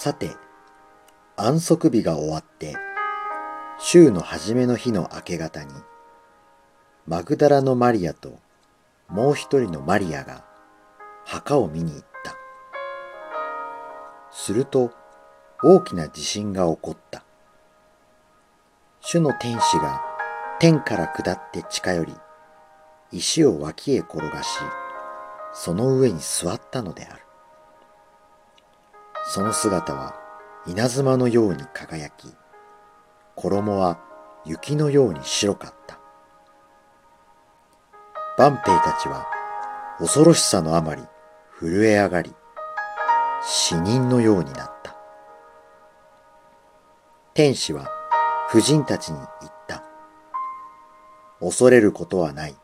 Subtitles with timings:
[0.00, 0.30] さて、
[1.36, 2.76] 安息日が終わって、
[3.80, 5.72] 週の初めの日の明け方に、
[7.04, 8.38] マグダラのマリアと
[9.08, 10.44] もう一人のマリアが
[11.24, 12.32] 墓を見に行った。
[14.30, 14.92] すると
[15.64, 17.24] 大きな地震が起こった。
[19.00, 20.00] 主の天使が
[20.60, 22.14] 天から下って近寄り、
[23.10, 24.60] 石を脇へ転がし、
[25.52, 27.27] その上に座ったのである。
[29.30, 30.14] その姿は
[30.66, 32.34] 稲妻のように輝き、
[33.36, 34.00] 衣は
[34.46, 36.00] 雪のように白かった。
[38.38, 39.26] 万兵たちは
[39.98, 41.02] 恐ろしさのあまり
[41.60, 42.34] 震え上がり、
[43.42, 44.96] 死人のようになった。
[47.34, 47.86] 天使は
[48.48, 49.84] 婦人たちに言った。
[51.38, 52.56] 恐れることはない。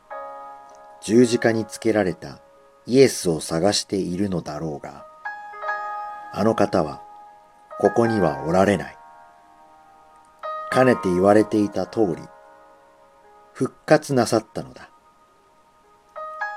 [1.02, 2.40] 十字架につけられた
[2.86, 5.06] イエスを探しているのだろうが、
[6.36, 7.00] あの方は
[7.78, 8.98] ここにはおられない。
[10.70, 12.22] かねて言われていた通り、
[13.52, 14.90] 復活なさったのだ。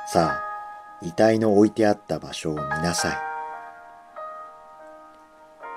[0.08, 3.18] さあ、遺体の置いてあった場所を見なさい。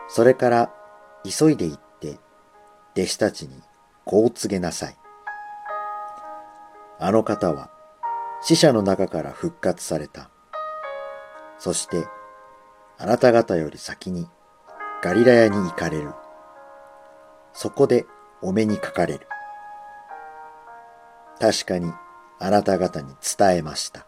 [0.08, 0.70] それから
[1.22, 2.18] 急いで行って
[2.96, 3.62] 弟子たちに
[4.06, 4.96] こう告げなさい。
[6.98, 7.70] あの方は
[8.40, 10.30] 死者の中から復活された。
[11.58, 12.06] そして
[13.02, 14.28] あなた方より先に
[15.02, 16.12] ガリラヤに行かれる。
[17.54, 18.04] そこで
[18.42, 19.26] お目にかかれる。
[21.40, 21.90] 確かに
[22.38, 24.06] あなた方に伝えました。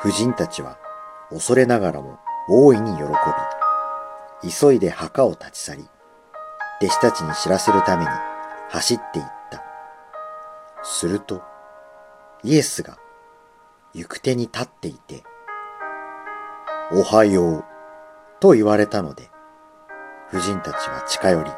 [0.00, 0.78] 婦人たちは
[1.30, 2.18] 恐れながらも
[2.48, 3.04] 大いに喜
[4.42, 5.88] び、急いで墓を立ち去り、
[6.82, 8.10] 弟子たちに知らせるために
[8.70, 9.62] 走っていった。
[10.82, 11.40] すると、
[12.42, 12.98] イエスが
[13.92, 15.22] 行く手に立っていて、
[16.92, 17.64] おはよう
[18.40, 19.30] と言われたので、
[20.28, 21.50] 婦人たちは近寄り、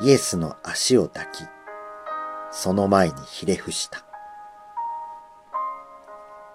[0.00, 1.44] イエスの足を抱き、
[2.50, 4.04] その前にひれ伏した。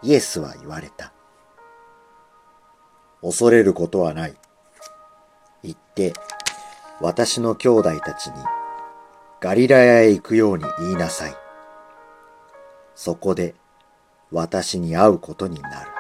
[0.02, 1.12] イエスは言われた。
[3.22, 4.38] 恐れることはない。
[5.64, 6.14] 言って、
[7.02, 8.34] 私の兄弟たちに
[9.40, 11.36] ガリラヤへ行くように言いなさい。
[12.96, 13.54] そこで
[14.32, 15.97] 私に会うことになる。